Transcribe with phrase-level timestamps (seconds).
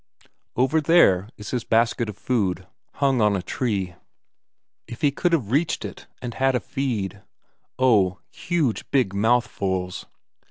[0.55, 3.93] Over there is his basket of food, hung on a tree
[4.87, 7.21] if he could but have reached it, and had a feed
[7.77, 10.07] oh, huge big mouthfuls!